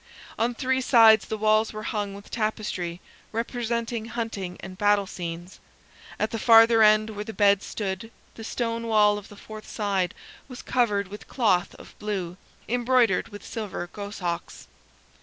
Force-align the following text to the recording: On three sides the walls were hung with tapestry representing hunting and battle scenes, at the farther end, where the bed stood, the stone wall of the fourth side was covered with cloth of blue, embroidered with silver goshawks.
On 0.39 0.55
three 0.55 0.81
sides 0.81 1.25
the 1.27 1.37
walls 1.37 1.71
were 1.73 1.83
hung 1.83 2.15
with 2.15 2.31
tapestry 2.31 2.99
representing 3.31 4.05
hunting 4.05 4.57
and 4.61 4.75
battle 4.75 5.05
scenes, 5.05 5.59
at 6.19 6.31
the 6.31 6.39
farther 6.39 6.81
end, 6.81 7.11
where 7.11 7.23
the 7.23 7.33
bed 7.33 7.61
stood, 7.61 8.09
the 8.33 8.43
stone 8.43 8.87
wall 8.87 9.19
of 9.19 9.29
the 9.29 9.35
fourth 9.37 9.69
side 9.69 10.15
was 10.47 10.63
covered 10.63 11.09
with 11.09 11.27
cloth 11.27 11.75
of 11.75 11.93
blue, 11.99 12.37
embroidered 12.67 13.27
with 13.27 13.45
silver 13.45 13.91
goshawks. 13.93 14.67